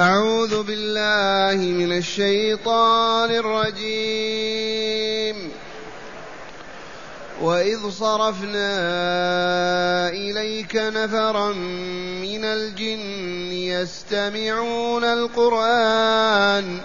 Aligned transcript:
أعوذ 0.00 0.62
بالله 0.62 1.66
من 1.66 1.92
الشيطان 1.98 3.30
الرجيم. 3.30 4.92
وإذ 7.42 7.90
صرفنا 7.90 8.78
إليك 10.08 10.76
نفرا 10.76 11.52
من 12.22 12.44
الجن 12.44 13.52
يستمعون 13.52 15.04
القرآن 15.04 16.80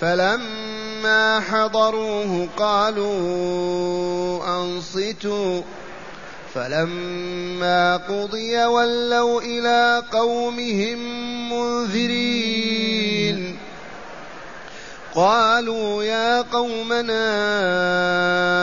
فلما 0.00 1.40
حضروه 1.40 2.48
قالوا 2.56 4.46
أنصتوا 4.62 5.62
فلما 6.54 7.96
قضي 7.96 8.64
ولوا 8.64 9.42
إلى 9.42 10.02
قومهم 10.12 10.98
منذرين. 11.52 13.58
قالوا 15.14 16.04
يا 16.04 16.42
قومنا 16.42 17.24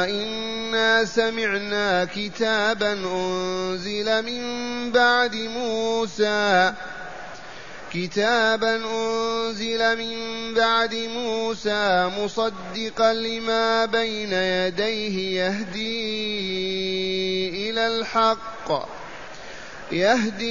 إنا 0.05 1.05
سمعنا 1.05 2.07
كتابا 2.15 2.93
أنزل 2.93 4.25
من 4.25 4.41
بعد 4.91 5.35
موسى. 5.35 6.73
كتابا 7.93 8.75
أنزل 8.75 9.97
من 9.97 10.17
بعد 10.53 10.95
موسى 10.95 12.11
مصدقا 12.19 13.13
لما 13.13 13.85
بين 13.85 14.33
يديه 14.33 15.41
يهدي 15.41 17.10
إلى 17.71 17.87
الحق. 17.87 18.69
يهدي 19.91 20.49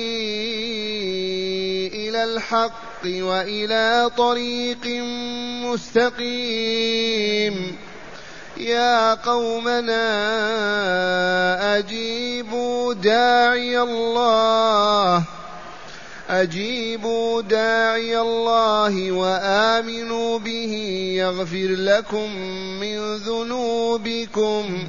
إلى 2.08 2.24
الحق 2.24 3.04
وإلى 3.04 4.10
طريق 4.16 4.86
مستقيم. 5.64 7.76
يا 8.56 9.14
قومنا 9.14 10.08
أجيبوا 11.78 12.94
داعي 12.94 13.80
الله. 13.80 15.24
أجيبوا 16.30 17.42
داعي 17.42 18.20
الله 18.20 19.12
وآمنوا 19.12 20.38
به 20.38 20.72
يغفر 21.16 21.68
لكم 21.68 22.36
من 22.80 23.16
ذنوبكم. 23.16 24.88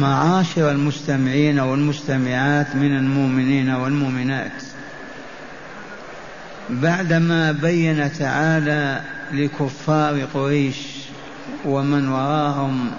معاشر 0.00 0.70
المستمعين 0.70 1.60
والمستمعات 1.60 2.76
من 2.76 2.96
المؤمنين 2.96 3.70
والمؤمنات. 3.70 4.62
بعدما 6.70 7.52
بين 7.52 8.12
تعالى 8.12 9.00
لكفار 9.32 10.24
قريش 10.34 10.76
ومن 11.64 12.08
وراهم 12.08 12.90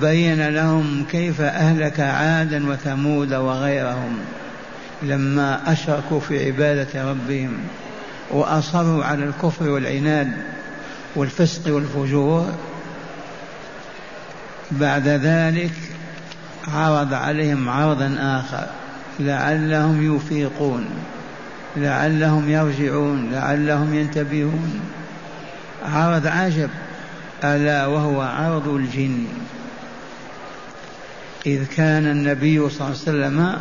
بين 0.00 0.48
لهم 0.48 1.04
كيف 1.10 1.40
أهلك 1.40 2.00
عادا 2.00 2.70
وثمود 2.70 3.34
وغيرهم 3.34 4.18
لما 5.02 5.72
أشركوا 5.72 6.20
في 6.20 6.46
عبادة 6.46 7.10
ربهم 7.10 7.58
وأصروا 8.30 9.04
على 9.04 9.24
الكفر 9.24 9.70
والعناد 9.70 10.32
والفسق 11.16 11.74
والفجور. 11.74 12.54
بعد 14.70 15.08
ذلك 15.08 15.72
عرض 16.68 17.14
عليهم 17.14 17.68
عرضا 17.68 18.16
آخر. 18.20 18.66
لعلهم 19.20 20.16
يفيقون 20.16 20.88
لعلهم 21.76 22.50
يرجعون 22.50 23.30
لعلهم 23.32 23.94
ينتبهون. 23.94 24.80
عرض 25.84 26.26
عجب 26.26 26.70
ألا 27.44 27.86
وهو 27.86 28.20
عرض 28.20 28.68
الجن. 28.68 29.26
إذ 31.46 31.64
كان 31.76 32.06
النبي 32.06 32.68
صلى 32.68 32.88
الله 32.88 32.98
عليه 33.06 33.18
وسلم 33.18 33.58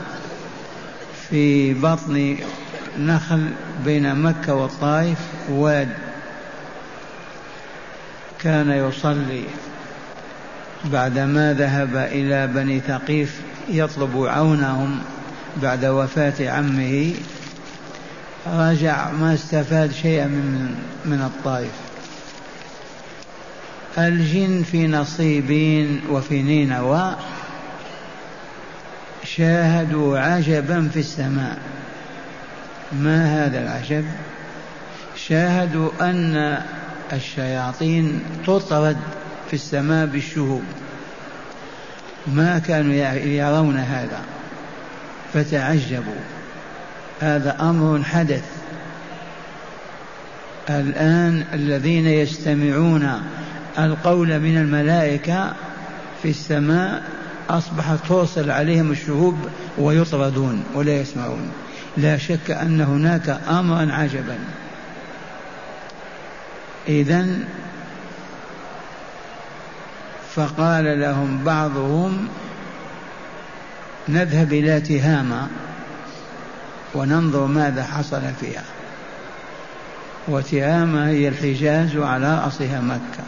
في 1.30 1.74
بطن 1.74 2.38
نخل 3.00 3.50
بين 3.86 4.16
مكة 4.16 4.54
والطائف 4.54 5.18
واد 5.50 5.90
كان 8.40 8.72
يصلي. 8.72 9.44
بعدما 10.92 11.54
ذهب 11.54 11.96
إلى 11.96 12.48
بني 12.48 12.80
ثقيف 12.80 13.42
يطلب 13.70 14.26
عونهم 14.28 15.00
بعد 15.62 15.86
وفاة 15.86 16.50
عمه 16.50 17.14
رجع 18.48 19.12
ما 19.12 19.34
استفاد 19.34 19.92
شيئا 19.92 20.28
من 20.28 20.76
من 21.06 21.22
الطائف. 21.22 21.72
الجن 23.98 24.64
في 24.64 24.88
نصيبين 24.88 26.02
وفي 26.10 26.44
نينوى 26.44 27.16
شاهدوا 29.24 30.20
عجبا 30.20 30.90
في 30.94 31.00
السماء. 31.00 31.58
ما 32.92 33.46
هذا 33.46 33.62
العجب؟ 33.62 34.06
شاهدوا 35.16 35.90
أن 36.02 36.58
الشياطين 37.14 38.22
تطرد 38.46 38.98
في 39.48 39.54
السماء 39.54 40.06
بالشهوب. 40.06 40.64
ما 42.28 42.60
كانوا 42.60 42.94
يرون 43.26 43.78
هذا. 43.78 44.22
فتعجبوا. 45.34 46.22
هذا 47.22 47.58
أمر 47.62 48.04
حدث. 48.04 48.44
الآن 50.70 51.46
الذين 51.54 52.08
يستمعون 52.08 53.22
القول 53.80 54.40
من 54.40 54.58
الملائكة 54.58 55.54
في 56.24 56.30
السماء 56.30 57.04
أصبحت 57.50 58.08
توصل 58.08 58.50
عليهم 58.50 58.92
الشهوب 58.92 59.38
ويطردون 59.78 60.64
ولا 60.74 61.02
يسمعون. 61.02 61.52
لا 61.98 62.18
شك 62.18 62.52
أن 62.52 62.82
هناك 62.82 63.40
أمرا 63.50 63.92
عجبا. 63.92 64.38
اذا 66.88 67.28
فقال 70.38 71.00
لهم 71.00 71.44
بعضهم 71.44 72.28
نذهب 74.10 74.54
إلى 74.54 74.82
تهامه 74.82 75.48
وننظر 76.94 77.46
ماذا 77.46 77.84
حصل 77.84 78.22
فيها. 78.40 78.64
وتهامة 80.28 81.08
هي 81.08 81.28
الحجاز 81.28 81.96
وعلى 81.96 82.42
رأسها 82.46 82.82
مكة. 82.82 83.24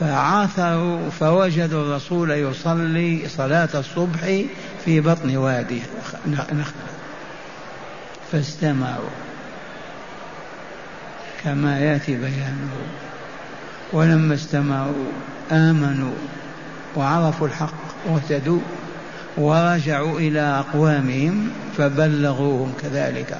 فعثروا 0.00 1.10
فوجدوا 1.10 1.82
الرسول 1.82 2.30
يصلي 2.30 3.28
صلاة 3.28 3.68
الصبح 3.74 4.42
في 4.84 5.00
بطن 5.00 5.36
وادي 5.36 5.82
نخلة 6.26 6.86
فاستمعوا. 8.32 9.10
كما 11.44 11.80
يأتي 11.80 12.16
بيانه 12.16 12.70
ولما 13.92 14.34
استمعوا 14.34 15.04
آمنوا 15.52 16.14
وعرفوا 16.96 17.46
الحق 17.46 17.74
واهتدوا 18.06 18.60
ورجعوا 19.36 20.18
إلى 20.18 20.40
أقوامهم 20.40 21.50
فبلغوهم 21.78 22.72
كذلك 22.82 23.38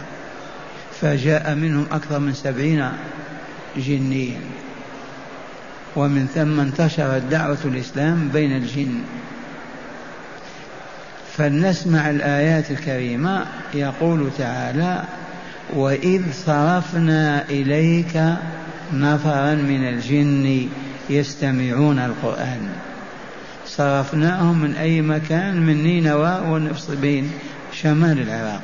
فجاء 1.01 1.55
منهم 1.55 1.87
أكثر 1.93 2.19
من 2.19 2.35
سبعين 2.35 2.89
جنيا. 3.77 4.41
ومن 5.97 6.29
ثم 6.35 6.61
انتشرت 6.61 7.23
دعوة 7.31 7.59
الإسلام 7.65 8.29
بين 8.29 8.57
الجن. 8.57 9.01
فلنسمع 11.37 12.11
الآيات 12.11 12.71
الكريمة 12.71 13.47
يقول 13.75 14.31
تعالى 14.39 15.05
وإذ 15.75 16.23
صرفنا 16.47 17.45
إليك 17.49 18.23
نفرا 18.95 19.55
من 19.55 19.89
الجن 19.89 20.69
يستمعون 21.11 21.99
القرآن. 21.99 22.69
صرفناهم 23.67 24.59
من 24.59 24.75
أي 24.75 25.03
مكان 25.03 25.67
من 25.67 25.83
نينوى 25.83 26.41
والنصبين 26.49 27.31
شمال 27.73 28.21
العراق. 28.21 28.63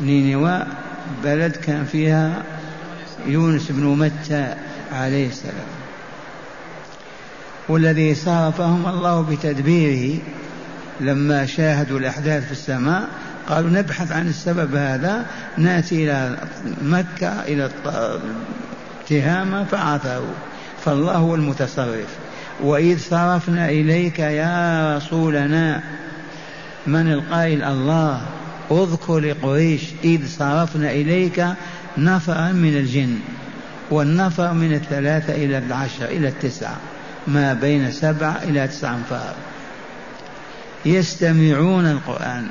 نينوى 0.00 0.66
بلد 1.24 1.56
كان 1.56 1.84
فيها 1.84 2.42
يونس 3.26 3.70
بن 3.70 3.84
متى 3.84 4.54
عليه 4.92 5.28
السلام. 5.28 5.66
والذي 7.68 8.14
صرفهم 8.14 8.88
الله 8.88 9.22
بتدبيره 9.22 10.18
لما 11.00 11.46
شاهدوا 11.46 11.98
الأحداث 11.98 12.46
في 12.46 12.52
السماء 12.52 13.08
قالوا 13.48 13.70
نبحث 13.70 14.12
عن 14.12 14.28
السبب 14.28 14.74
هذا 14.74 15.26
نأتي 15.58 16.04
إلى 16.04 16.36
مكة 16.82 17.28
إلى 17.28 17.70
تهامة 19.08 19.64
فعثروا 19.64 20.34
فالله 20.84 21.12
هو 21.12 21.34
المتصرف. 21.34 22.08
وإذ 22.60 22.98
صرفنا 22.98 23.68
إليك 23.68 24.18
يا 24.18 24.96
رسولنا 24.96 25.82
من 26.86 27.12
القائل 27.12 27.64
الله 27.64 28.22
اذكر 28.70 29.18
لقريش 29.18 29.82
إذ 30.04 30.28
صرفنا 30.28 30.90
إليك 30.90 31.46
نفرا 31.98 32.52
من 32.52 32.76
الجن 32.76 33.18
والنفر 33.90 34.52
من 34.52 34.74
الثلاثة 34.74 35.34
إلى 35.34 35.58
العشرة 35.58 36.06
إلى 36.06 36.28
التسعة 36.28 36.76
ما 37.26 37.52
بين 37.52 37.90
سبعة 37.90 38.40
إلى 38.42 38.68
تسعة 38.68 38.96
أنفار. 38.96 39.34
يستمعون 40.84 41.86
القرآن. 41.86 42.46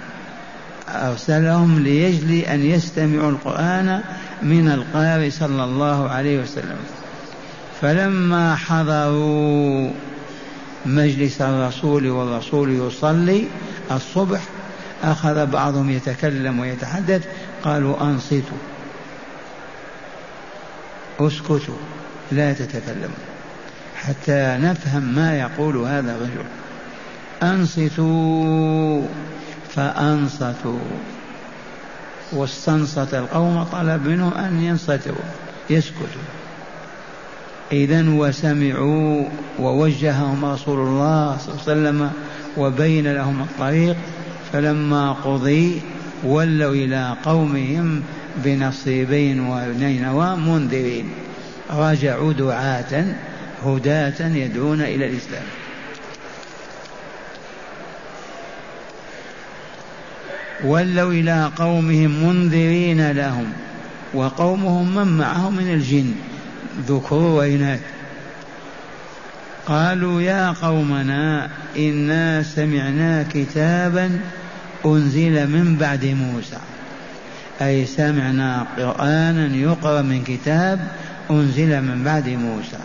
أرسلهم 0.89 1.79
ليجلي 1.79 2.53
أن 2.53 2.65
يستمعوا 2.65 3.31
القرآن 3.31 4.01
من 4.43 4.69
القارئ 4.69 5.29
صلى 5.29 5.63
الله 5.63 6.09
عليه 6.09 6.41
وسلم. 6.41 6.77
فلما 7.81 8.55
حضروا 8.55 9.91
مجلس 10.85 11.41
الرسول 11.41 12.09
والرسول 12.09 12.87
يصلي 12.87 13.47
الصبح 13.91 14.41
أخذ 15.03 15.45
بعضهم 15.45 15.89
يتكلم 15.89 16.59
ويتحدث 16.59 17.27
قالوا 17.63 18.01
أنصتوا. 18.01 18.57
أسكتوا 21.19 21.77
لا 22.31 22.53
تتكلموا 22.53 23.23
حتى 23.95 24.57
نفهم 24.61 25.15
ما 25.15 25.39
يقول 25.39 25.77
هذا 25.77 26.15
الرجل. 26.15 26.45
أنصتوا. 27.43 29.07
فأنصتوا. 29.77 30.79
واستنصت 32.33 33.13
القوم 33.13 33.63
طلب 33.63 34.07
منهم 34.07 34.33
أن 34.33 34.63
ينصتوا 34.63 35.15
يسكتوا. 35.69 36.27
إذا 37.71 38.09
وسمعوا 38.09 39.25
ووجههم 39.59 40.45
رسول 40.45 40.79
الله 40.79 41.37
صلى 41.37 41.53
الله 41.53 41.61
عليه 41.63 41.71
وسلم 41.71 42.11
وبين 42.57 43.13
لهم 43.13 43.41
الطريق 43.41 43.95
فلما 44.53 45.11
قضي 45.11 45.81
ولوا 46.23 46.73
إلى 46.73 47.15
قومهم 47.25 48.01
بنصيبين 48.37 49.39
ونينوى 49.39 50.35
منذرين. 50.35 51.09
رجعوا 51.69 52.33
دعاة 52.33 53.05
هداة 53.65 54.27
يدعون 54.27 54.81
إلى 54.81 55.07
الإسلام. 55.07 55.43
ولوا 60.63 61.11
إلى 61.11 61.51
قومهم 61.57 62.27
منذرين 62.27 63.11
لهم 63.11 63.45
وقومهم 64.13 64.95
من 64.95 65.17
معهم 65.17 65.55
من 65.55 65.73
الجن 65.73 66.13
ذكور 66.87 67.21
وإناث 67.21 67.79
قالوا 69.67 70.21
يا 70.21 70.51
قومنا 70.51 71.49
إنا 71.77 72.43
سمعنا 72.43 73.25
كتابا 73.33 74.19
أنزل 74.85 75.47
من 75.47 75.77
بعد 75.79 76.05
موسى. 76.05 76.57
أي 77.61 77.85
سمعنا 77.85 78.65
قرآنا 78.77 79.55
يقرأ 79.55 80.01
من 80.01 80.23
كتاب 80.23 80.79
أنزل 81.31 81.81
من 81.81 82.03
بعد 82.03 82.29
موسى. 82.29 82.79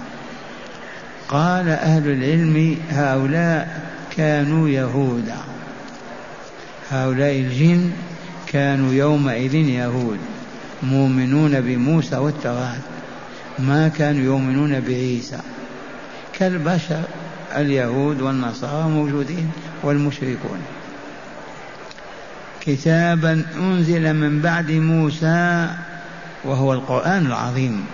قال 1.28 1.68
أهل 1.68 2.10
العلم 2.10 2.76
هؤلاء 2.90 3.80
كانوا 4.16 4.68
يهودا. 4.68 5.51
هؤلاء 6.92 7.40
الجن 7.40 7.90
كانوا 8.46 8.92
يومئذ 8.92 9.54
يهود 9.54 10.18
مؤمنون 10.82 11.60
بموسى 11.60 12.16
والتوراة 12.16 12.76
ما 13.58 13.88
كانوا 13.88 14.24
يؤمنون 14.24 14.80
بعيسى. 14.80 15.38
كالبشر 16.32 17.02
اليهود 17.56 18.20
والنصارى 18.20 18.88
موجودين 18.88 19.50
والمشركون. 19.82 20.58
كتابا 22.60 23.44
أنزل 23.56 24.14
من 24.14 24.40
بعد 24.40 24.70
موسى 24.70 25.68
وهو 26.44 26.72
القرآن 26.72 27.26
العظيم 27.26 27.84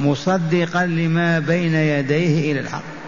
مصدقا 0.00 0.86
لما 0.86 1.38
بين 1.38 1.74
يديه 1.74 2.52
إلى 2.52 2.60
الحق. 2.60 3.01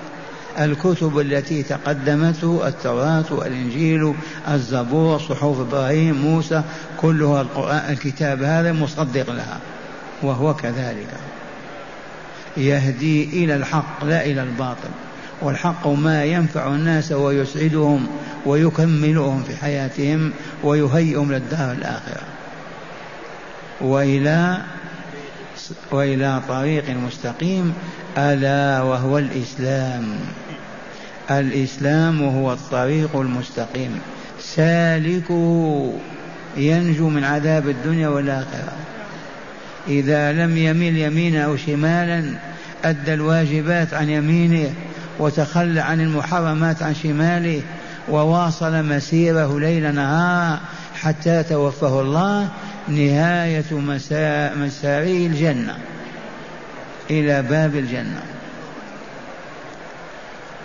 الكتب 0.58 1.18
التي 1.18 1.62
تقدمته 1.62 2.68
التوراة 2.68 3.24
والإنجيل 3.30 4.14
الزبور 4.48 5.18
صحف 5.18 5.60
إبراهيم 5.60 6.14
موسى 6.14 6.62
كلها 7.00 7.42
القرآن 7.42 7.92
الكتاب 7.92 8.42
هذا 8.42 8.72
مصدق 8.72 9.30
لها 9.30 9.58
وهو 10.22 10.54
كذلك. 10.54 11.08
يهدي 12.56 13.44
إلى 13.44 13.56
الحق 13.56 14.04
لا 14.04 14.24
إلى 14.24 14.42
الباطل. 14.42 14.90
والحق 15.42 15.86
ما 15.86 16.24
ينفع 16.24 16.66
الناس 16.66 17.12
ويسعدهم 17.12 18.06
ويكملهم 18.46 19.42
في 19.42 19.56
حياتهم 19.56 20.32
ويهيئهم 20.62 21.32
للدار 21.32 21.72
الآخرة. 21.72 22.22
وإلى 23.80 24.58
وإلى 25.90 26.42
طريق 26.48 26.90
مستقيم 26.90 27.74
ألا 28.18 28.82
وهو 28.82 29.18
الإسلام. 29.18 30.18
الإسلام 31.30 32.22
هو 32.22 32.52
الطريق 32.52 33.16
المستقيم. 33.16 33.98
سالكه 34.40 35.92
ينجو 36.56 37.08
من 37.08 37.24
عذاب 37.24 37.68
الدنيا 37.68 38.08
والآخرة. 38.08 38.72
إذا 39.88 40.32
لم 40.32 40.56
يميل 40.56 40.98
يمينا 40.98 41.44
أو 41.44 41.56
شمالا 41.56 42.24
أدى 42.84 43.14
الواجبات 43.14 43.94
عن 43.94 44.10
يمينه 44.10 44.74
وتخلى 45.18 45.80
عن 45.80 46.00
المحرمات 46.00 46.82
عن 46.82 46.94
شماله 46.94 47.62
وواصل 48.08 48.84
مسيره 48.84 49.60
ليل 49.60 49.94
نهار 49.94 50.58
حتى 50.94 51.42
توفه 51.42 52.00
الله 52.00 52.48
نهاية 52.88 53.72
مساري 54.56 55.26
الجنة. 55.26 55.76
إلى 57.10 57.42
باب 57.42 57.76
الجنة. 57.76 58.22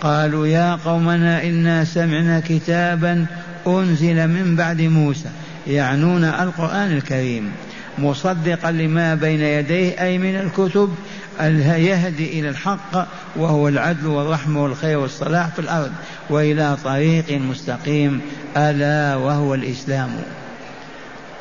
قالوا 0.00 0.46
يا 0.46 0.74
قومنا 0.84 1.44
إنا 1.44 1.84
سمعنا 1.84 2.40
كتابا 2.40 3.26
أنزل 3.66 4.28
من 4.28 4.56
بعد 4.56 4.80
موسى 4.80 5.28
يعنون 5.66 6.24
القرآن 6.24 6.92
الكريم 6.92 7.52
مصدقا 7.98 8.70
لما 8.70 9.14
بين 9.14 9.40
يديه 9.40 10.02
أي 10.02 10.18
من 10.18 10.36
الكتب 10.36 10.94
يهدي 11.40 12.40
إلى 12.40 12.48
الحق 12.48 13.06
وهو 13.36 13.68
العدل 13.68 14.06
والرحمة 14.06 14.62
والخير 14.62 14.98
والصلاح 14.98 15.48
في 15.48 15.58
الأرض 15.58 15.92
وإلى 16.30 16.76
طريق 16.84 17.32
مستقيم 17.32 18.20
ألا 18.56 19.16
وهو 19.16 19.54
الإسلام. 19.54 20.10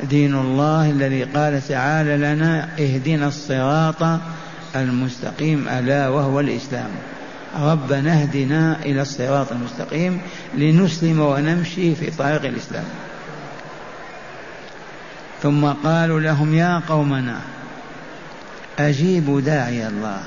دين 0.10 0.36
الله 0.36 0.90
الذي 0.90 1.24
قال 1.24 1.68
تعالى 1.68 2.18
لنا 2.18 2.70
اهدنا 2.80 3.28
الصراط 3.28 4.20
المستقيم 4.76 5.68
ألا 5.70 6.10
وهو 6.10 6.40
الإسلام. 6.40 6.90
ربنا 7.58 8.14
اهدنا 8.14 8.80
إلى 8.86 9.02
الصراط 9.02 9.52
المستقيم 9.52 10.22
لنسلم 10.58 11.20
ونمشي 11.20 11.96
في 11.96 12.12
طريق 12.12 12.46
الإسلام. 12.46 12.84
ثم 15.44 15.66
قالوا 15.66 16.20
لهم 16.20 16.54
يا 16.54 16.82
قومنا 16.90 17.40
أجيبوا 18.80 19.42
داعي 19.42 19.88
الله. 19.88 20.20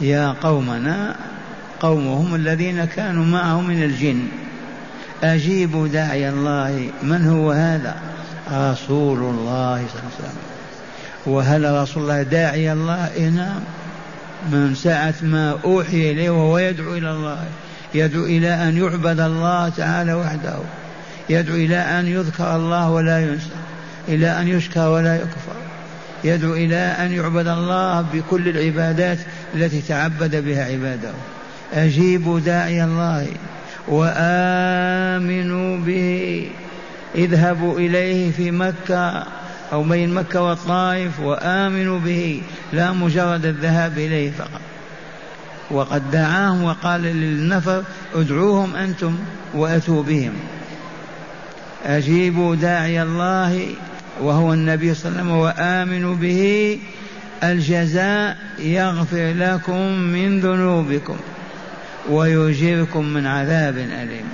يا 0.00 0.34
قومنا 0.42 1.16
قومهم 1.80 2.34
الذين 2.34 2.84
كانوا 2.84 3.24
معه 3.24 3.60
من 3.60 3.82
الجن 3.82 4.28
أجيبوا 5.22 5.88
داعي 5.88 6.28
الله. 6.28 6.90
من 7.02 7.28
هو 7.28 7.52
هذا؟ 7.52 7.96
رسول 8.52 9.18
الله 9.18 9.86
صلى 9.88 10.00
الله 10.00 10.10
عليه 10.12 10.18
وسلم. 10.18 10.38
وهل 11.26 11.82
رسول 11.82 12.02
الله 12.02 12.22
داعي 12.22 12.72
الله؟ 12.72 13.12
إيه 13.14 13.28
نعم. 13.28 13.60
من 14.50 14.74
ساعة 14.74 15.14
ما 15.22 15.58
أوحي 15.64 16.10
إليه 16.10 16.30
وهو 16.30 16.58
يدعو 16.58 16.94
إلى 16.94 17.10
الله. 17.10 17.44
يدعو 17.94 18.24
إلى 18.24 18.48
أن 18.48 18.76
يعبد 18.76 19.20
الله 19.20 19.68
تعالى 19.68 20.14
وحده. 20.14 20.58
يدعو 21.30 21.56
إلى 21.56 21.76
أن 21.76 22.06
يذكر 22.06 22.56
الله 22.56 22.90
ولا 22.90 23.20
ينسى. 23.20 23.50
إلى 24.08 24.40
أن 24.40 24.48
يشكر 24.48 24.88
ولا 24.88 25.16
يكفر. 25.16 25.56
يدعو 26.24 26.54
إلى 26.54 26.76
أن 26.76 27.12
يعبد 27.12 27.48
الله 27.48 28.00
بكل 28.00 28.48
العبادات 28.48 29.18
التي 29.54 29.80
تعبد 29.80 30.36
بها 30.36 30.64
عباده. 30.64 31.12
أجيبوا 31.74 32.40
داعي 32.40 32.84
الله 32.84 33.26
وآمنوا 33.88 35.76
به. 35.76 36.48
اذهبوا 37.14 37.78
إليه 37.78 38.32
في 38.32 38.50
مكة. 38.50 39.24
أو 39.72 39.82
بين 39.82 40.14
مكة 40.14 40.42
والطائف 40.42 41.20
وآمنوا 41.20 41.98
به 41.98 42.42
لا 42.72 42.92
مجرد 42.92 43.46
الذهاب 43.46 43.98
إليه 43.98 44.30
فقط. 44.30 44.60
وقد 45.70 46.10
دعاهم 46.10 46.64
وقال 46.64 47.00
للنفر 47.02 47.82
ادعوهم 48.14 48.76
أنتم 48.76 49.18
وأتوا 49.54 50.02
بهم. 50.02 50.32
أجيبوا 51.84 52.56
داعي 52.56 53.02
الله 53.02 53.66
وهو 54.20 54.52
النبي 54.52 54.94
صلى 54.94 55.08
الله 55.08 55.20
عليه 55.20 55.30
وسلم 55.30 55.38
وآمنوا 55.38 56.14
به. 56.14 56.78
الجزاء 57.44 58.36
يغفر 58.58 59.32
لكم 59.36 59.92
من 59.92 60.40
ذنوبكم 60.40 61.16
ويجيركم 62.10 63.04
من 63.04 63.26
عذاب 63.26 63.78
أليم. 63.78 64.28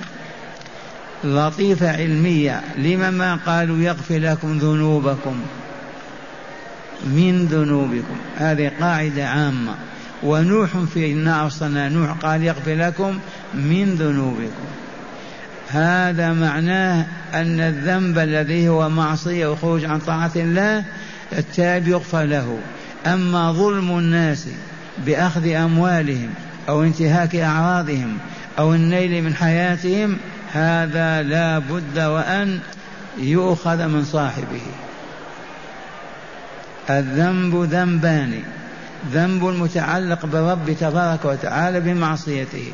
لطيفة 1.25 1.93
علمية. 1.93 2.61
لما 2.77 3.11
ما 3.11 3.35
قالوا 3.47 3.79
يغفر 3.79 4.19
لكم 4.19 4.59
ذنوبكم؟ 4.59 5.37
من 7.07 7.47
ذنوبكم. 7.47 8.17
هذه 8.37 8.73
قاعدة 8.81 9.29
عامة. 9.29 9.75
ونوح 10.23 10.71
في 10.95 11.13
إنا 11.13 11.45
أرسلنا 11.45 11.89
نوح 11.89 12.11
قال 12.11 12.43
يغفر 12.43 12.75
لكم 12.75 13.19
من 13.55 13.95
ذنوبكم. 13.95 14.69
هذا 15.69 16.33
معناه 16.33 17.07
أن 17.35 17.61
الذنب 17.61 18.19
الذي 18.19 18.69
هو 18.69 18.89
معصية 18.89 19.47
وخروج 19.47 19.85
عن 19.85 19.99
طاعة 19.99 20.33
الله 20.37 20.85
التائب 21.33 21.89
يغفر 21.89 22.23
له. 22.23 22.59
أما 23.07 23.53
ظلم 23.53 23.99
الناس 23.99 24.49
بأخذ 25.07 25.49
أموالهم 25.49 26.31
أو 26.69 26.83
انتهاك 26.83 27.37
أعراضهم 27.37 28.19
أو 28.59 28.75
النيل 28.75 29.23
من 29.25 29.35
حياتهم 29.35 30.17
هذا 30.53 31.23
لا 31.23 31.59
بد 31.59 31.99
وأن 31.99 32.61
يؤخذ 33.19 33.87
من 33.87 34.05
صاحبه. 34.05 34.61
الذنب 36.91 37.55
ذنبان. 37.55 38.43
ذنب 39.13 39.45
متعلق 39.45 40.27
برب 40.27 40.77
تبارك 40.81 41.25
وتعالى 41.25 41.81
بمعصيته. 41.81 42.73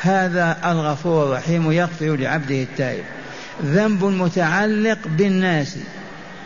هذا 0.00 0.56
الغفور 0.64 1.26
الرحيم 1.26 1.72
يغفر 1.72 2.16
لعبده 2.16 2.62
التائب. 2.62 3.04
ذنب 3.64 4.04
متعلق 4.04 4.98
بالناس. 5.06 5.76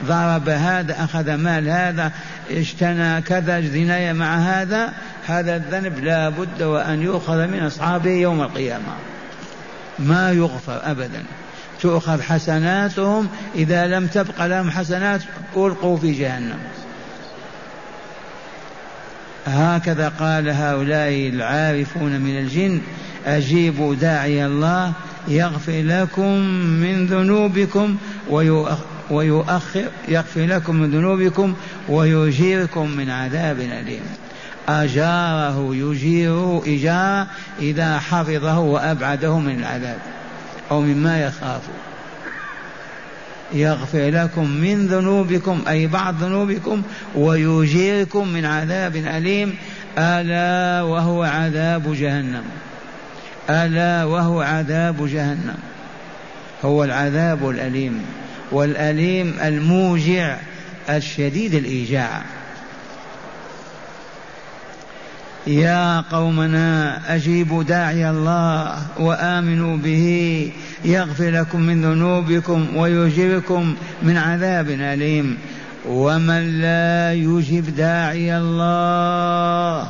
ضرب 0.04 0.48
هذا 0.48 1.04
أخذ 1.04 1.34
مال 1.34 1.68
هذا 1.68 2.12
اجتنى 2.50 3.20
كذا 3.20 3.60
زناية 3.60 4.12
مع 4.12 4.36
هذا. 4.36 4.92
هذا 5.26 5.56
الذنب 5.56 6.04
لا 6.04 6.28
بد 6.28 6.62
وأن 6.62 7.02
يؤخذ 7.02 7.46
من 7.46 7.62
أصحابه 7.62 8.10
يوم 8.10 8.42
القيامة. 8.42 8.92
ما 10.00 10.32
يغفر 10.32 10.80
أبدا. 10.90 11.22
تؤخذ 11.80 12.22
حسناتهم 12.22 13.28
إذا 13.54 13.86
لم 13.86 14.06
تبق 14.06 14.46
لهم 14.46 14.70
حسنات 14.70 15.22
ألقوا 15.56 15.96
في 15.96 16.12
جهنم. 16.12 16.58
هكذا 19.46 20.08
قال 20.08 20.48
هؤلاء 20.48 21.28
العارفون 21.28 22.20
من 22.20 22.38
الجن 22.38 22.80
أجيبوا 23.26 23.94
داعي 23.94 24.46
الله 24.46 24.92
يغفر 25.28 25.82
لكم 25.82 26.38
من 26.80 27.06
ذنوبكم 27.06 27.96
ويؤخر 29.10 29.84
يغفر 30.08 30.46
لكم 30.46 30.76
من 30.76 30.90
ذنوبكم 30.90 31.54
ويجيركم 31.88 32.90
من 32.90 33.10
عذاب 33.10 33.60
أليم. 33.60 34.02
أجاره 34.68 35.70
يجيره 35.74 36.62
إجارة 36.66 37.26
إذا 37.58 37.98
حفظه 37.98 38.58
وأبعده 38.58 39.38
من 39.38 39.58
العذاب 39.58 39.98
أو 40.70 40.80
مما 40.80 41.22
يخاف. 41.22 41.60
يغفر 43.52 44.10
لكم 44.10 44.50
من 44.50 44.86
ذنوبكم 44.86 45.62
أي 45.68 45.86
بعض 45.86 46.22
ذنوبكم 46.22 46.82
ويجيركم 47.14 48.28
من 48.28 48.44
عذاب 48.44 48.96
أليم. 48.96 49.54
ألا 49.98 50.82
وهو 50.82 51.22
عذاب 51.22 51.94
جهنم. 51.94 52.44
ألا 53.50 54.04
وهو 54.04 54.40
عذاب 54.40 55.06
جهنم. 55.06 55.58
هو 56.64 56.84
العذاب 56.84 57.50
الأليم 57.50 58.02
والأليم 58.52 59.34
الموجع 59.42 60.36
الشديد 60.90 61.54
الإيجاع. 61.54 62.22
يا 65.46 66.00
قومنا 66.00 67.00
أجيبوا 67.14 67.62
داعي 67.62 68.10
الله 68.10 68.76
وآمنوا 68.98 69.76
به. 69.76 70.52
يغفر 70.84 71.30
لكم 71.30 71.60
من 71.60 71.82
ذنوبكم 71.82 72.76
ويجركم 72.76 73.74
من 74.02 74.16
عذاب 74.16 74.70
أليم. 74.70 75.38
ومن 75.88 76.60
لا 76.60 77.12
يجب 77.12 77.76
داعي 77.76 78.36
الله 78.38 79.88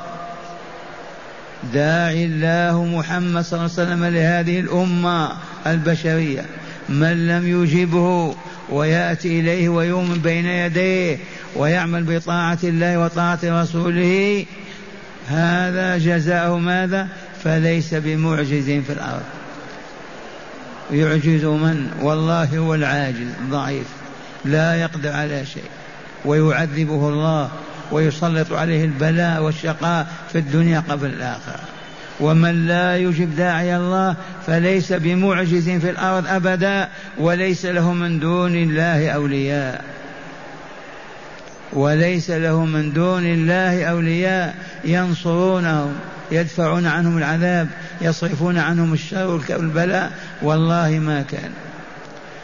داعي 1.74 2.24
الله 2.24 2.84
محمد 2.84 3.44
صلى 3.44 3.60
الله 3.60 3.70
عليه 3.78 3.82
وسلم 3.82 4.04
لهذه 4.04 4.60
الأمة 4.60 5.28
البشرية. 5.66 6.44
من 6.88 7.26
لم 7.26 7.62
يجبه 7.62 8.34
ويأتي 8.70 9.40
إليه 9.40 9.68
ويؤمن 9.68 10.18
بين 10.18 10.46
يديه 10.46 11.18
ويعمل 11.56 12.02
بطاعة 12.02 12.58
الله 12.64 12.98
وطاعة 12.98 13.38
رسوله 13.44 14.44
هذا 15.30 15.98
جزاء 15.98 16.54
ماذا؟ 16.54 17.08
فليس 17.44 17.94
بمعجز 17.94 18.64
في 18.64 18.92
الأرض. 18.92 19.22
يعجز 20.90 21.44
من؟ 21.44 21.90
والله 22.02 22.58
هو 22.58 22.74
العاجز 22.74 23.26
ضعيف 23.50 23.86
لا 24.44 24.74
يقدر 24.74 25.12
على 25.12 25.46
شيء. 25.46 25.70
ويعذبه 26.24 27.08
الله 27.08 27.50
ويسلط 27.92 28.52
عليه 28.52 28.84
البلاء 28.84 29.42
والشقاء 29.42 30.06
في 30.32 30.38
الدنيا 30.38 30.82
قبل 30.88 31.06
الآخرة. 31.06 31.60
ومن 32.20 32.66
لا 32.66 32.96
يجب 32.96 33.36
داعي 33.36 33.76
الله 33.76 34.16
فليس 34.46 34.92
بمعجز 34.92 35.70
في 35.70 35.90
الأرض 35.90 36.26
أبدا 36.26 36.88
وليس 37.18 37.66
له 37.66 37.92
من 37.92 38.20
دون 38.20 38.54
الله 38.54 39.10
أولياء. 39.10 39.84
وليس 41.72 42.30
له 42.30 42.64
من 42.64 42.92
دون 42.92 43.26
الله 43.26 43.84
أولياء 43.84 44.54
ينصرونه 44.84 45.92
يدفعون 46.32 46.86
عنهم 46.86 47.18
العذاب 47.18 47.68
يصرفون 48.00 48.58
عنهم 48.58 48.92
الشر 48.92 49.40
والبلاء. 49.48 50.12
والله 50.42 50.90
ما 50.90 51.22
كان. 51.22 51.50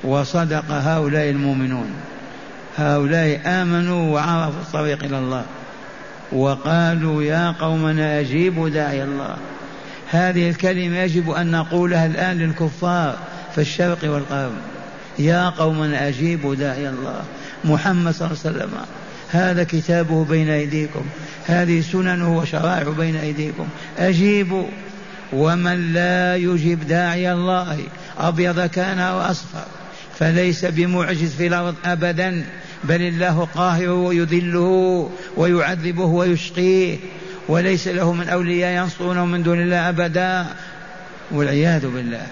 وصدق 0.04 0.64
هؤلاء 0.70 1.30
المؤمنون. 1.30 1.90
هؤلاء 2.78 3.40
آمنوا 3.46 4.14
وعرفوا 4.14 4.60
الطريق 4.60 5.04
إلى 5.04 5.18
الله. 5.18 5.44
وقالوا 6.32 7.22
يا 7.22 7.54
قومنا 7.60 8.20
أجيبوا 8.20 8.68
داعي 8.68 9.04
الله. 9.04 9.36
هذه 10.10 10.50
الكلمة 10.50 10.96
يجب 10.96 11.30
أن 11.30 11.50
نقولها 11.50 12.06
الآن 12.06 12.38
للكفار 12.38 13.16
في 13.54 13.60
الشرق 13.60 13.98
والغرب. 14.02 14.52
يا 15.18 15.48
قومنا 15.48 16.08
أجيبوا 16.08 16.54
داعي 16.54 16.88
الله. 16.88 17.22
محمد 17.64 18.14
صلى 18.14 18.28
الله 18.28 18.38
عليه 18.44 18.56
وسلم. 18.56 18.70
هذا 19.30 19.64
كتابه 19.64 20.24
بين 20.24 20.50
أيديكم. 20.50 21.02
هذه 21.46 21.80
سننه 21.80 22.38
وشرائعه 22.38 22.90
بين 22.90 23.16
أيديكم. 23.16 23.68
أجيبوا. 23.98 24.66
ومن 25.32 25.92
لا 25.92 26.36
يجيب 26.36 26.86
داعي 26.86 27.32
الله 27.32 27.78
أبيض 28.18 28.66
كان 28.66 28.98
أو 28.98 29.20
أصفر 29.20 29.64
فليس 30.18 30.64
بمعجز 30.64 31.34
في 31.34 31.46
الأرض 31.46 31.74
أبدا 31.84 32.44
بل 32.84 33.02
الله 33.02 33.48
قاهر 33.54 33.88
ويذله 33.88 35.10
ويعذبه 35.36 36.04
ويشقيه 36.04 36.96
وليس 37.48 37.88
له 37.88 38.12
من 38.12 38.28
أولياء 38.28 38.82
ينصرونه 38.82 39.26
من 39.26 39.42
دون 39.42 39.60
الله 39.60 39.88
أبدا. 39.88 40.46
والعياذ 41.30 41.86
بالله. 41.86 42.26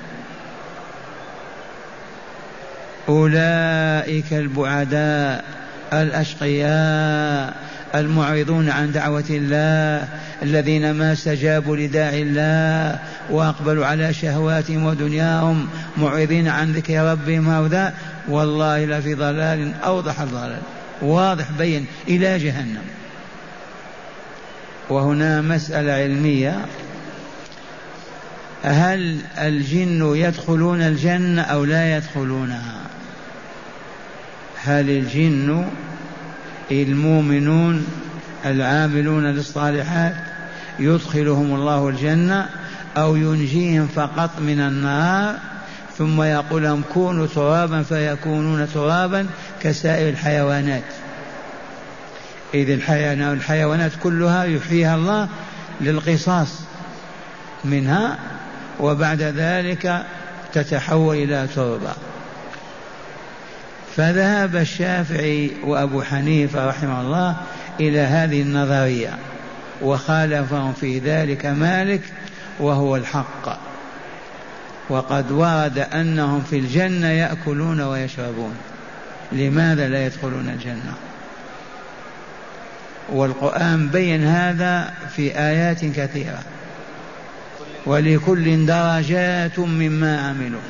أولئك 3.09 4.33
البعداء. 4.33 5.45
الأشقياء 6.03 7.55
المعرضون 7.95 8.71
عن 8.71 8.93
دعوة 8.93 9.25
الله 9.31 10.09
الذين 10.43 10.91
ما 10.91 11.13
استجابوا 11.13 11.77
لداعي 11.77 12.23
الله 12.23 12.99
وأقبلوا 13.31 13.87
على 13.87 14.13
شهواتهم 14.13 14.87
ودنياهم 14.87 15.69
معرضين 15.97 16.49
عن 16.49 16.73
ذكر 16.73 17.13
ربهم 17.13 17.49
هؤلاء 17.49 17.95
والله 18.29 18.85
لفي 18.85 19.15
ضلال 19.15 19.73
أوضح 19.85 20.21
الضلال 20.21 20.59
واضح 21.03 21.45
بين 21.59 21.87
إلى 22.09 22.39
جهنم. 22.39 22.83
وهنا 24.91 25.41
مسألة 25.41 25.93
علمية. 25.93 26.65
هل 28.63 29.19
الجن 29.39 30.13
يدخلون 30.17 30.83
الجنة 30.83 31.43
أو 31.43 31.65
لا 31.65 31.97
يدخلونها؟ 31.97 32.84
هل 34.65 34.91
الجن 34.91 35.67
المؤمنون 36.71 37.87
العاملون 38.45 39.27
للصالحات 39.27 40.15
يدخلهم 40.79 41.55
الله 41.55 41.89
الجنة 41.89 42.49
أو 42.97 43.17
ينجيهم 43.17 43.87
فقط 43.87 44.31
من 44.41 44.61
النار 44.61 45.39
ثم 45.99 46.23
يقول 46.23 46.63
لهم 46.63 46.83
كونوا 46.95 47.27
ترابا 47.27 47.83
فيكونون 47.83 48.69
ترابا 48.75 49.27
كسائر 49.63 50.09
الحيوانات؟ 50.09 50.85
إذ 52.55 52.71
الحيوانات 53.21 53.93
كلها 54.03 54.45
يحييها 54.45 54.95
الله 54.95 55.29
للقصاص 55.81 56.61
منها 57.65 58.19
وبعد 58.81 59.23
ذلك 59.23 60.05
تتحول 60.53 61.17
إلى 61.17 61.49
تربة. 61.55 61.93
فذهب 63.97 64.57
الشافعي 64.57 65.51
وأبو 65.65 66.03
حنيفة 66.03 66.67
رحمه 66.67 67.01
الله 67.01 67.37
إلى 67.81 68.01
هذه 68.01 68.43
النظرية 68.43 69.19
وخالفهم 69.83 70.73
في 70.73 70.99
ذلك 70.99 71.47
مالك 71.47 72.01
وهو 72.61 72.97
الحق. 72.97 73.59
وقد 74.89 75.33
ورد 75.33 75.79
أنهم 75.79 76.43
في 76.51 76.59
الجنة 76.59 77.07
يأكلون 77.07 77.81
ويشربون. 77.81 78.55
لماذا 79.33 79.89
لا 79.89 80.07
يدخلون 80.07 80.49
الجنة؟ 80.49 80.95
والقرآن 83.13 83.89
بين 83.89 84.25
هذا 84.25 84.95
في 85.17 85.39
آيات 85.39 85.85
كثيرة. 85.85 86.43
ولكل 87.87 88.67
درجات 88.67 89.59
مما 89.59 90.29
عملوا. 90.29 90.61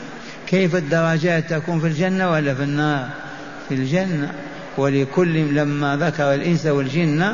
كيف 0.46 0.76
الدرجات 0.76 1.50
تكون 1.50 1.80
في 1.80 1.86
الجنة 1.86 2.30
ولا 2.30 2.54
في 2.54 2.62
النار؟ 2.62 3.08
في 3.68 3.74
الجنة. 3.74 4.32
ولكل 4.76 5.54
لما 5.54 5.96
ذكر 5.96 6.34
الإنس 6.34 6.66
والجن 6.66 7.32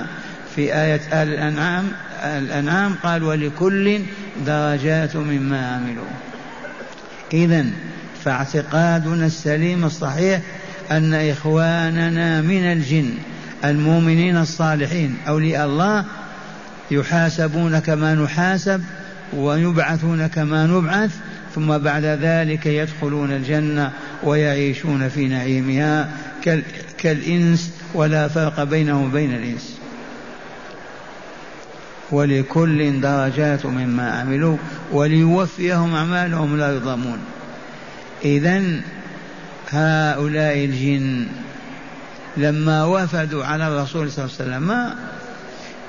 في 0.57 0.75
آية 0.75 1.01
آل 1.13 1.29
الأنعام 1.29 1.85
الأنعام 2.25 2.95
قال 3.03 3.23
ولكل 3.23 4.01
درجات 4.47 5.17
مما 5.17 5.75
عملوا. 5.75 6.05
إذا 7.33 7.67
فاعتقادنا 8.25 9.27
السليم 9.27 9.85
الصحيح 9.85 10.41
أن 10.91 11.15
إخواننا 11.15 12.41
من 12.41 12.65
الجن 12.65 13.15
المؤمنين 13.65 14.37
الصالحين 14.37 15.17
أولياء 15.29 15.67
الله 15.67 16.05
يحاسبون 16.91 17.79
كما 17.79 18.15
نحاسب 18.15 18.83
ويبعثون 19.33 20.27
كما 20.27 20.67
نبعث 20.67 21.11
ثم 21.55 21.79
بعد 21.79 22.05
ذلك 22.05 22.67
يدخلون 22.67 23.33
الجنة 23.33 23.93
ويعيشون 24.23 25.09
في 25.09 25.29
نعيمها 25.29 26.11
كالإنس 26.99 27.73
ولا 27.95 28.29
فرق 28.29 28.63
بينهم 28.63 29.05
وبين 29.05 29.35
الإنس. 29.35 29.79
ولكل 32.11 33.01
درجات 33.01 33.67
مما 33.67 34.11
عملوا 34.11 34.57
وليوفيهم 34.93 35.95
أعمالهم 35.95 36.57
لا 36.57 36.77
يظلمون. 36.77 37.19
إذا 38.25 38.63
هؤلاء 39.71 40.65
الجن 40.65 41.27
لما 42.37 42.85
وفدوا 42.85 43.45
على 43.45 43.69
الرسول 43.69 44.13
صلى 44.13 44.25
الله 44.25 44.37
عليه 44.41 44.57
وسلم 44.57 44.95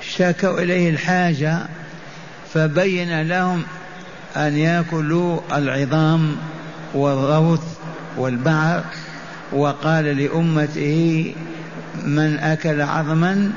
شكوا 0.02 0.60
إليه 0.60 0.90
الحاجة 0.90 1.60
فبين 2.54 3.22
لهم 3.22 3.64
أن 4.36 4.58
يأكلوا 4.58 5.40
العظام 5.54 6.36
والروث 6.94 7.64
والبعر. 8.18 8.84
وقال 9.52 10.06
لأمته 10.06 11.34
من 12.06 12.40
أكل 12.40 12.82
عظما 12.82 13.52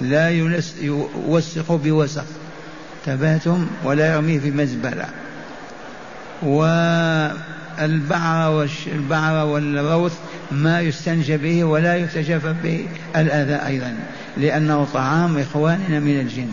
لا 0.00 0.28
يوسخ 0.28 1.72
بوسخ. 1.72 2.24
تباتم 3.06 3.66
ولا 3.84 4.14
يرميه 4.14 4.38
في 4.38 4.50
مزبلة. 4.50 5.06
والبعر 6.42 8.50
والبعر 8.50 9.46
والروث 9.46 10.14
ما 10.52 10.80
يستنجى 10.80 11.36
به 11.36 11.64
ولا 11.64 11.96
يتجفف 11.96 12.54
به 12.62 12.86
الأذى 13.16 13.66
أيضا 13.66 13.94
لأنه 14.36 14.86
طعام 14.94 15.38
إخواننا 15.38 16.00
من 16.00 16.20
الجن. 16.20 16.48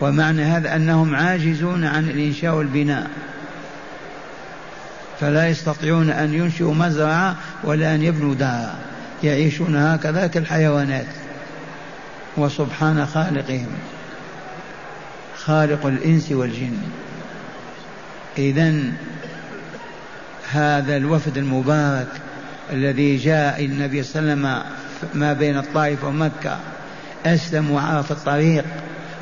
ومعنى 0.00 0.42
هذا 0.42 0.76
أنهم 0.76 1.14
عاجزون 1.14 1.84
عن 1.84 2.10
الإنشاء 2.10 2.54
والبناء 2.54 3.10
فلا 5.20 5.48
يستطيعون 5.48 6.10
أن 6.10 6.34
ينشئوا 6.34 6.74
مزرعة 6.74 7.36
ولا 7.64 7.94
أن 7.94 8.02
يبنوا 8.02 8.34
دارا 8.34 8.74
يعيشون 9.22 9.76
هكذا 9.76 10.26
كالحيوانات 10.26 11.06
وسبحان 12.36 13.06
خالقهم 13.06 13.68
خالق 15.36 15.86
الإنس 15.86 16.32
والجن. 16.32 16.78
إذا 18.38 18.74
هذا 20.50 20.96
الوفد 20.96 21.38
المبارك 21.38 22.08
الذي 22.72 23.16
جاء 23.16 23.64
النبي 23.64 24.02
صلى 24.02 24.20
الله 24.20 24.48
عليه 24.48 24.60
وسلم 24.60 24.62
ما 25.14 25.32
بين 25.32 25.58
الطائف 25.58 26.04
ومكة 26.04 26.58
أسلم 27.26 27.70
وعرف 27.70 28.12
الطريق. 28.12 28.64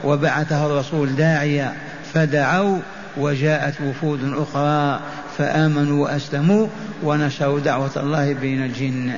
وبعثه 0.05 0.67
الرسول 0.67 1.17
داعيا 1.17 1.73
فدعوا 2.15 2.79
وجاءت 3.17 3.75
وفود 3.81 4.33
أخرى 4.35 5.01
فآمنوا 5.39 6.05
وأسلموا 6.05 6.67
ونشروا 7.03 7.61
دعوة 7.61 7.91
الله 7.97 8.33
بين 8.33 8.65
الجن 8.65 9.13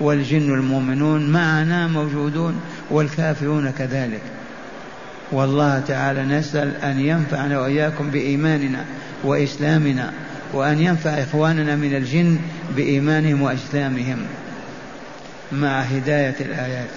والجن 0.00 0.54
المؤمنون 0.54 1.30
معنا 1.30 1.86
موجودون 1.86 2.60
والكافرون 2.90 3.70
كذلك. 3.70 4.22
والله 5.32 5.80
تعالى 5.80 6.24
نسأل 6.24 6.76
أن 6.76 7.00
ينفعنا 7.00 7.60
وإياكم 7.60 8.10
بإيماننا 8.10 8.84
وإسلامنا 9.24 10.12
وأن 10.52 10.80
ينفع 10.80 11.10
إخواننا 11.10 11.76
من 11.76 11.94
الجن 11.96 12.38
بإيمانهم 12.76 13.42
وإسلامهم. 13.42 14.18
مع 15.52 15.80
هداية 15.80 16.36
الآيات. 16.40 16.90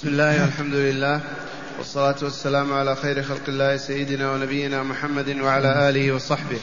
بسم 0.00 0.08
الله 0.08 0.42
والحمد 0.42 0.74
لله 0.74 1.20
والصلاة 1.78 2.16
والسلام 2.22 2.72
على 2.72 2.96
خير 2.96 3.22
خلق 3.22 3.48
الله 3.48 3.76
سيدنا 3.76 4.32
ونبينا 4.32 4.82
محمد 4.82 5.36
وعلى 5.40 5.88
آله 5.88 6.12
وصحبه. 6.12 6.58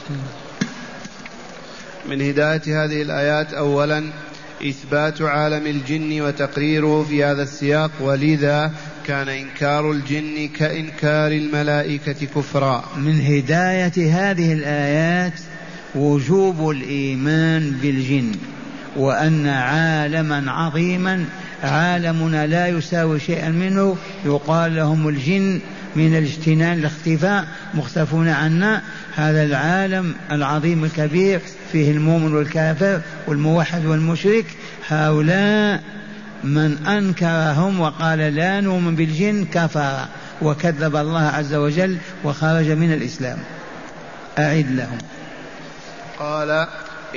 من 2.08 2.22
هداية 2.22 2.84
هذه 2.84 3.02
الآيات 3.02 3.54
أولا 3.54 4.04
إثبات 4.62 5.22
عالم 5.22 5.66
الجن 5.66 6.20
وتقريره 6.20 7.02
في 7.08 7.24
هذا 7.24 7.42
السياق 7.42 7.90
ولذا 8.00 8.72
كان 9.06 9.28
إنكار 9.28 9.90
الجن 9.90 10.48
كإنكار 10.48 11.32
الملائكة 11.32 12.26
كفرا. 12.26 12.84
من 12.96 13.20
هداية 13.20 14.14
هذه 14.14 14.52
الآيات 14.52 15.40
وجوب 15.94 16.70
الإيمان 16.70 17.70
بالجن 17.70 18.32
وأن 18.96 19.46
عالما 19.46 20.52
عظيما 20.52 21.24
عالمنا 21.62 22.46
لا 22.46 22.68
يساوي 22.68 23.20
شيئا 23.20 23.48
منه 23.48 23.96
يقال 24.24 24.76
لهم 24.76 25.08
الجن 25.08 25.60
من 25.96 26.16
الاجتنان 26.16 26.78
الاختفاء 26.78 27.44
مختفون 27.74 28.28
عنا. 28.28 28.82
هذا 29.16 29.42
العالم 29.42 30.14
العظيم 30.32 30.84
الكبير 30.84 31.40
فيه 31.72 31.90
المؤمن 31.90 32.34
والكافر 32.34 33.00
والموحد 33.26 33.86
والمشرك. 33.86 34.44
هؤلاء 34.88 35.82
من 36.44 36.86
أنكرهم 36.86 37.80
وقال 37.80 38.18
لا 38.18 38.60
نؤمن 38.60 38.96
بالجن 38.96 39.44
كفر 39.44 40.04
وكذب 40.42 40.96
الله 40.96 41.22
عز 41.22 41.54
وجل 41.54 41.96
وخرج 42.24 42.70
من 42.70 42.92
الإسلام. 42.92 43.38
أعد 44.38 44.66
لهم. 44.70 44.98
قال 46.18 46.66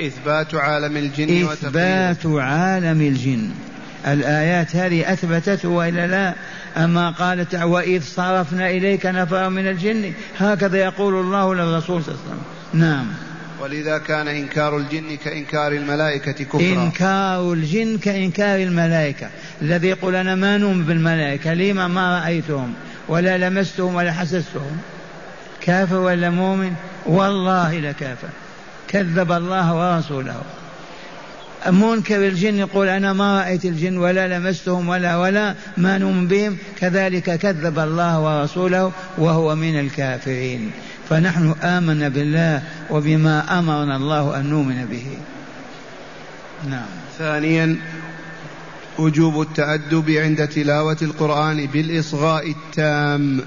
إثبات 0.00 0.54
عالم 0.54 0.96
الجن 0.96 1.48
إثبات 1.48 2.26
عالم 2.26 3.00
الجن. 3.00 3.50
الآيات 4.06 4.76
هذه 4.76 5.12
أثبتته 5.12 5.68
وإلا 5.68 6.06
لا؟ 6.06 6.34
أما 6.84 7.10
قالت 7.10 7.54
وإذ 7.54 8.02
صرفنا 8.02 8.70
إليك 8.70 9.06
نفر 9.06 9.48
من 9.48 9.68
الجن 9.68 10.12
هكذا 10.38 10.78
يقول 10.78 11.14
الله 11.14 11.54
للرسول 11.54 12.02
صلى 12.04 12.14
الله 12.14 12.24
عليه 12.24 12.34
وسلم. 12.34 12.42
نعم. 12.72 13.06
ولذا 13.60 13.98
كان 13.98 14.28
إنكار 14.28 14.76
الجن 14.76 15.16
كإنكار 15.24 15.72
الملائكة 15.72 16.32
كفرا. 16.32 16.60
إنكار 16.60 17.52
الجن 17.52 17.98
كإنكار 17.98 18.58
الملائكة. 18.62 19.28
الذي 19.62 19.88
يقول 19.88 20.14
أنا 20.14 20.34
ما 20.34 20.58
نؤمن 20.58 20.84
بالملائكة 20.84 21.54
لما 21.54 21.88
ما 21.88 22.18
رأيتهم؟ 22.18 22.74
ولا 23.08 23.38
لمستهم 23.38 23.94
ولا 23.94 24.12
حسستهم؟ 24.12 24.78
كافر 25.60 25.96
ولا 25.96 26.30
مؤمن؟ 26.30 26.72
والله 27.06 27.78
لكافر. 27.78 28.28
كذب 28.88 29.32
الله 29.32 29.74
ورسوله. 29.74 30.42
منكر 31.70 32.28
الجن 32.28 32.58
يقول 32.58 32.88
أنا 32.88 33.12
ما 33.12 33.40
رأيت 33.40 33.64
الجن 33.64 33.96
ولا 33.96 34.38
لمستهم 34.38 34.88
ولا 34.88 35.16
ولا 35.16 35.54
ما 35.76 35.98
نؤمن 35.98 36.26
بهم. 36.26 36.56
كذلك 36.80 37.38
كذب 37.38 37.78
الله 37.78 38.20
ورسوله 38.20 38.92
وهو 39.18 39.54
من 39.54 39.80
الكافرين. 39.80 40.70
فنحن 41.08 41.54
آمنا 41.62 42.08
بالله 42.08 42.62
وبما 42.90 43.58
أمرنا 43.58 43.96
الله 43.96 44.40
أن 44.40 44.46
نؤمن 44.46 44.86
به. 44.86 45.06
نعم. 46.70 46.86
ثانيا 47.18 47.76
وجوب 48.98 49.40
التأدب 49.40 50.10
عند 50.10 50.48
تلاوة 50.48 50.96
القرآن 51.02 51.66
بالإصغاء 51.66 52.50
التام. 52.50 53.40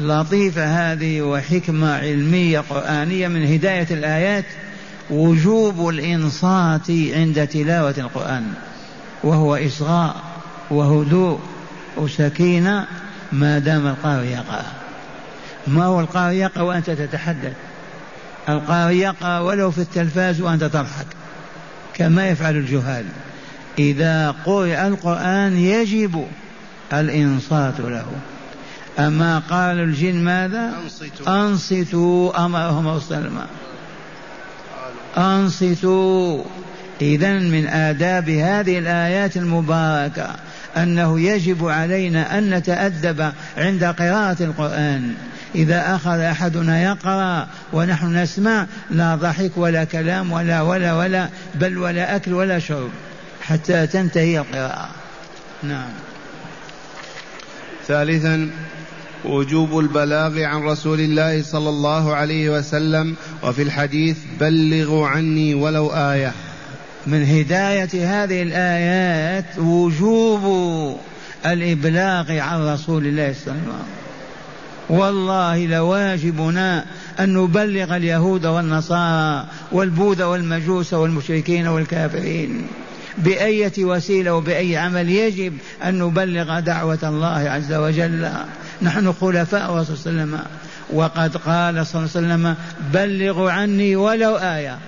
لطيفة 0.00 0.92
هذه 0.92 1.22
وحكمة 1.22 1.94
علمية 1.94 2.60
قرآنية 2.60 3.28
من 3.28 3.46
هداية 3.46 3.86
الآيات 3.90 4.44
وجوب 5.10 5.88
الإنصات 5.88 6.90
عند 6.90 7.46
تلاوة 7.46 7.94
القرآن 7.98 8.52
وهو 9.24 9.56
إصغاء 9.56 10.16
وهدوء 10.70 11.40
وسكينة 11.96 12.86
ما 13.32 13.58
دام 13.58 13.86
القارئ 13.86 14.26
يقرأ. 14.26 14.64
ما 15.66 15.84
هو 15.84 16.00
القارئ 16.00 16.36
يقرأ 16.36 16.62
وأنت 16.62 16.90
تتحدث؟ 16.90 17.52
القارئ 18.48 18.94
يقرأ 18.94 19.38
ولو 19.38 19.70
في 19.70 19.78
التلفاز 19.78 20.40
وأنت 20.40 20.64
تضحك 20.64 21.06
كما 21.94 22.28
يفعل 22.28 22.56
الجهال. 22.56 23.04
إذا 23.78 24.34
قرئ 24.44 24.86
القرآن 24.86 25.56
يجب 25.56 26.26
الإنصات 26.92 27.80
له. 27.80 28.06
أما 28.98 29.38
قال 29.38 29.80
الجن 29.80 30.14
ماذا؟ 30.14 30.72
أنصتوا, 31.28 32.44
أمرهم 32.44 32.86
وسلم 32.86 33.38
أنصتوا. 35.16 36.44
إذا 37.00 37.32
من 37.32 37.66
آداب 37.66 38.28
هذه 38.28 38.78
الآيات 38.78 39.36
المباركة 39.36 40.30
أنه 40.76 41.20
يجب 41.20 41.68
علينا 41.68 42.38
أن 42.38 42.54
نتأدب 42.54 43.32
عند 43.56 43.84
قراءة 43.84 44.42
القرآن. 44.42 45.14
إذا 45.54 45.94
أخذ 45.94 46.20
أحدنا 46.20 46.82
يقرأ 46.82 47.46
ونحن 47.72 48.16
نسمع 48.16 48.66
لا 48.90 49.14
ضحك 49.14 49.50
ولا 49.56 49.84
كلام 49.84 50.32
ولا 50.32 50.60
ولا 50.60 50.92
ولا 50.92 51.28
بل 51.54 51.78
ولا 51.78 52.16
أكل 52.16 52.32
ولا 52.32 52.58
شرب 52.58 52.90
حتى 53.42 53.86
تنتهي 53.86 54.38
القراءة. 54.38 54.88
نعم. 55.62 55.90
ثالثا 57.88 58.50
وجوب 59.24 59.78
البلاغ 59.78 60.42
عن 60.42 60.62
رسول 60.62 61.00
الله 61.00 61.42
صلى 61.42 61.68
الله 61.68 62.14
عليه 62.14 62.58
وسلم 62.58 63.14
وفي 63.42 63.62
الحديث 63.62 64.16
بلغوا 64.40 65.06
عني 65.08 65.54
ولو 65.54 65.88
آية. 65.88 66.32
من 67.06 67.24
هداية 67.24 68.24
هذه 68.24 68.42
الآيات 68.42 69.58
وجوب 69.58 70.96
الإبلاغ 71.46 72.38
عن 72.38 72.68
رسول 72.68 73.06
الله 73.06 73.34
صلى 73.44 73.52
الله 73.52 73.62
عليه 73.62 73.72
وسلم. 73.72 74.04
والله 74.88 75.66
لواجبنا 75.66 76.84
أن 77.20 77.34
نبلغ 77.34 77.96
اليهود 77.96 78.46
والنصارى 78.46 79.46
والبوذ 79.72 80.22
والمجوس 80.22 80.94
والمشركين 80.94 81.66
والكافرين. 81.66 82.66
بأية 83.18 83.72
وسيلة 83.78 84.34
وبأي 84.34 84.76
عمل 84.76 85.10
يجب 85.10 85.52
أن 85.84 85.98
نبلغ 85.98 86.60
دعوة 86.60 86.98
الله 87.02 87.50
عز 87.50 87.72
وجل. 87.72 88.28
نحن 88.82 89.12
خلفاء 89.12 89.70
رسول 89.70 89.96
صلى 89.96 90.10
الله 90.10 90.22
عليه 90.22 90.32
وسلم. 90.32 90.40
وقد 90.92 91.36
قال 91.36 91.86
صلى 91.86 92.00
الله 92.00 92.10
عليه 92.16 92.26
وسلم 92.26 92.56
بلغوا 92.92 93.50
عني 93.50 93.96
ولو 93.96 94.36
آية. 94.36 94.78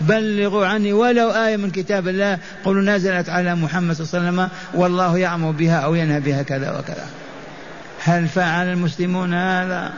بلغوا 0.00 0.66
عني 0.66 0.92
ولو 0.92 1.30
آية 1.30 1.56
من 1.56 1.70
كتاب 1.70 2.08
الله 2.08 2.38
قلوا 2.64 2.82
نزلت 2.82 3.28
على 3.28 3.54
محمد 3.54 3.94
صلى 3.94 4.20
الله 4.20 4.28
عليه 4.28 4.28
وسلم 4.28 4.48
والله 4.80 5.18
يعمر 5.18 5.50
بها 5.50 5.76
أو 5.76 5.94
ينهى 5.94 6.20
بها 6.20 6.42
كذا 6.42 6.78
وكذا. 6.78 7.06
هل 8.04 8.28
فعل 8.28 8.72
المسلمون 8.72 9.34
هذا؟ 9.34 9.92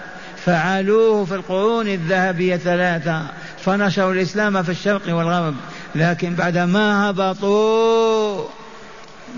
فعلوه 0.44 1.24
في 1.24 1.34
القرون 1.34 1.88
الذهبية 1.88 2.56
ثلاثة 2.56 3.22
فنشروا 3.64 4.12
الإسلام 4.12 4.62
في 4.62 4.70
الشرق 4.70 5.14
والغرب 5.14 5.54
لكن 5.94 6.34
بعد 6.34 6.58
ما 6.58 7.10
هبطوا 7.10 8.44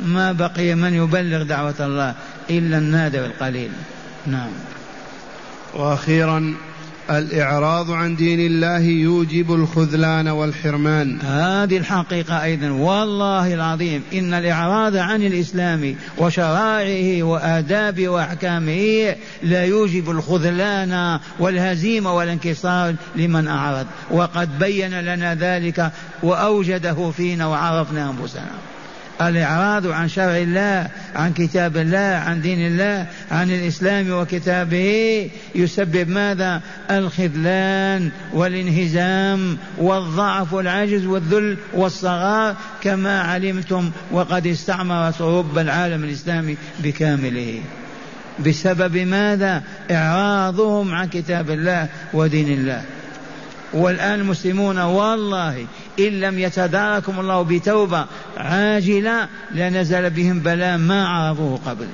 ما 0.05 0.33
بقي 0.33 0.75
من 0.75 0.95
يبلغ 0.95 1.43
دعوة 1.43 1.75
الله 1.81 2.15
إلا 2.51 2.79
النادر 2.79 3.25
القليل 3.25 3.71
نعم. 4.27 4.51
وأخيرا 5.75 6.55
الإعراض 7.11 7.91
عن 7.91 8.17
دين 8.17 8.41
الله 8.41 8.79
يوجب 8.79 9.55
الخذلان 9.55 10.29
والحرمان. 10.29 11.21
هذه 11.21 11.77
الحقيقة 11.77 12.43
أيضا. 12.43 12.71
والله 12.71 13.55
العظيم 13.55 14.03
إن 14.13 14.35
الإعراض 14.35 14.97
عن 14.97 15.23
الإسلام 15.23 15.97
وشرائعه 16.19 17.23
وآدابه 17.23 18.09
وأحكامه 18.09 19.15
لا 19.43 19.65
يوجب 19.65 20.11
الخذلان 20.11 21.21
والهزيمة 21.39 22.15
والانكسار 22.15 22.95
لمن 23.17 23.49
أعرض. 23.49 23.87
وقد 24.11 24.59
بين 24.59 25.01
لنا 25.01 25.35
ذلك 25.35 25.93
وأوجده 26.23 27.11
فينا 27.11 27.47
وعرفنا 27.47 28.11
أنفسنا. 28.11 28.72
الإعراض 29.29 29.87
عن 29.87 30.09
شرع 30.09 30.37
الله 30.37 30.89
عن 31.15 31.33
كتاب 31.33 31.77
الله 31.77 31.99
عن 31.99 32.41
دين 32.41 32.67
الله 32.67 33.07
عن 33.31 33.51
الإسلام 33.51 34.11
وكتابه 34.11 35.31
يسبب 35.55 36.09
ماذا؟ 36.09 36.61
الخذلان 36.91 38.11
والانهزام 38.33 39.57
والضعف 39.79 40.53
والعجز 40.53 41.07
والذل 41.07 41.57
والصغار 41.75 42.57
كما 42.83 43.21
علمتم 43.21 43.91
وقد 44.11 44.47
استعمرت 44.47 45.21
أوروبا 45.21 45.61
العالم 45.61 46.05
الإسلامي 46.05 46.57
بكامله. 46.83 47.61
بسبب 48.47 48.97
ماذا؟ 48.97 49.63
إعراضهم 49.91 50.95
عن 50.95 51.09
كتاب 51.09 51.51
الله 51.51 51.89
ودين 52.13 52.49
الله. 52.49 52.83
والآن 53.73 54.21
المسلمون 54.21 54.79
والله 54.79 55.67
إن 55.99 56.21
لم 56.21 56.39
يتداركم 56.39 57.21
الله 57.21 57.43
بتوبة 57.43 58.07
عاجلة 58.37 59.29
لنزل 59.51 60.11
بهم 60.11 60.41
بلاء 60.41 60.79
ما 60.79 61.09
عرفوه 61.09 61.59
قبل. 61.67 61.87